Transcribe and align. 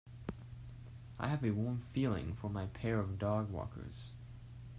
I 1.19 1.27
have 1.27 1.45
a 1.45 1.51
warm 1.51 1.83
feeling 1.93 2.33
for 2.33 2.49
my 2.49 2.65
pair 2.65 2.99
of 2.99 3.19
dogwalkers. 3.19 4.09